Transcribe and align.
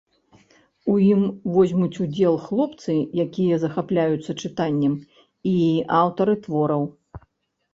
У 0.91 0.93
ім 1.07 1.19
возьмуць 1.57 2.01
удзел 2.05 2.35
хлопцы, 2.47 2.95
якія 3.25 3.55
захапляюцца 3.65 4.31
чытаннем, 4.47 4.93
і 5.51 5.55
аўтары 6.01 6.35
твораў. 6.49 6.83